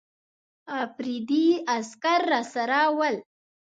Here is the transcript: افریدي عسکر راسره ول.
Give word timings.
افریدي 0.83 1.45
عسکر 1.75 2.21
راسره 2.31 2.81
ول. 2.97 3.15